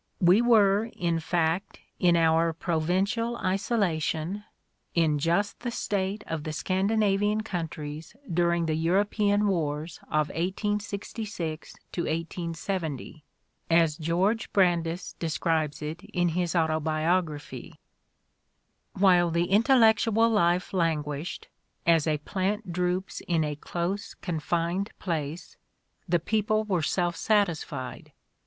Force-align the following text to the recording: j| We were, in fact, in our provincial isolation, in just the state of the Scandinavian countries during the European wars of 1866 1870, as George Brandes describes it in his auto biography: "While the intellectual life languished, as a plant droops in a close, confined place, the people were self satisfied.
j| 0.19 0.25
We 0.25 0.41
were, 0.41 0.85
in 0.97 1.19
fact, 1.19 1.79
in 1.99 2.15
our 2.17 2.53
provincial 2.53 3.37
isolation, 3.37 4.43
in 4.95 5.19
just 5.19 5.59
the 5.59 5.69
state 5.69 6.23
of 6.25 6.43
the 6.43 6.51
Scandinavian 6.51 7.41
countries 7.41 8.15
during 8.33 8.65
the 8.65 8.73
European 8.73 9.45
wars 9.47 9.99
of 10.07 10.29
1866 10.29 11.73
1870, 11.95 13.23
as 13.69 13.95
George 13.99 14.51
Brandes 14.51 15.13
describes 15.19 15.83
it 15.83 16.03
in 16.05 16.29
his 16.29 16.55
auto 16.55 16.79
biography: 16.79 17.75
"While 18.93 19.29
the 19.29 19.51
intellectual 19.51 20.31
life 20.31 20.73
languished, 20.73 21.47
as 21.85 22.07
a 22.07 22.17
plant 22.17 22.73
droops 22.73 23.21
in 23.27 23.43
a 23.43 23.55
close, 23.55 24.15
confined 24.15 24.89
place, 24.97 25.57
the 26.09 26.17
people 26.19 26.63
were 26.63 26.81
self 26.81 27.15
satisfied. 27.15 28.13